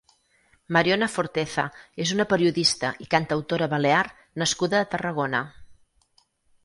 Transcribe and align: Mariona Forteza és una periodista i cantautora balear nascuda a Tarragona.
Mariona 0.75 1.09
Forteza 1.15 1.65
és 2.05 2.13
una 2.17 2.25
periodista 2.33 2.91
i 3.05 3.09
cantautora 3.13 3.69
balear 3.75 4.03
nascuda 4.45 4.81
a 4.83 4.89
Tarragona. 4.95 5.43